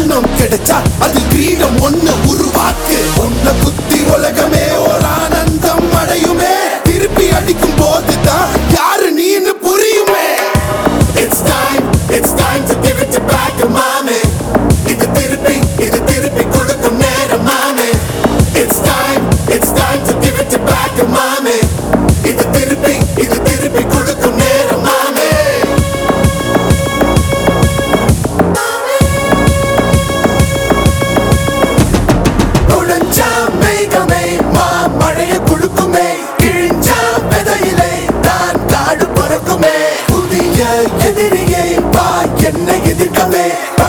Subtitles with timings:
[0.00, 2.96] ஞானம் கிடைச்சா அது பீடம் ஒண்ணு உருவாக்கு.
[3.22, 4.97] ஒன்ன புத்தி உலகமே ஒரு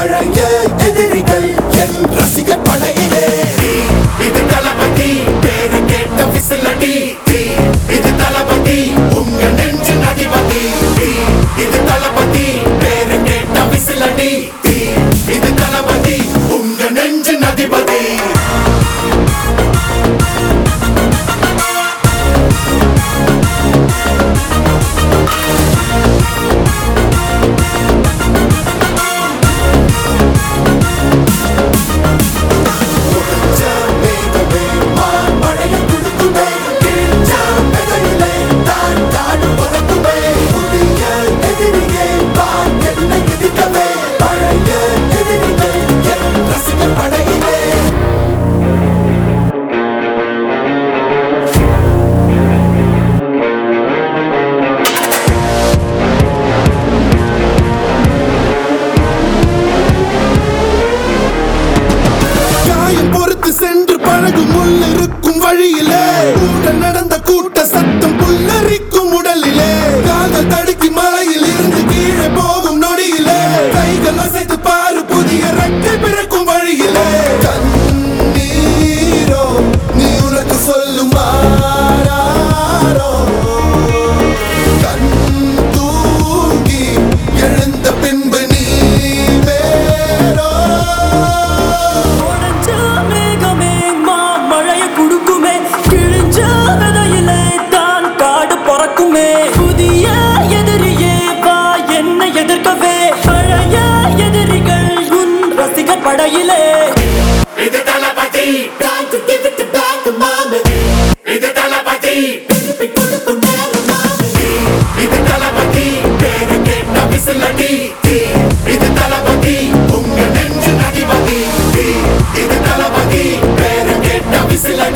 [0.09, 0.58] merengue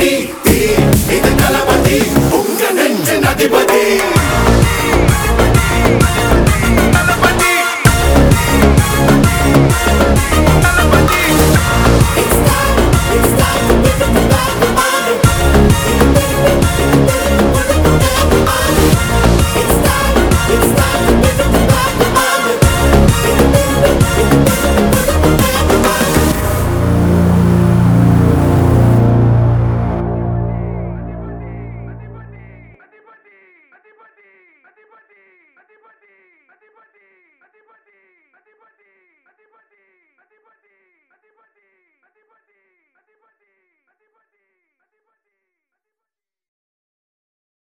[0.03, 0.42] Ready?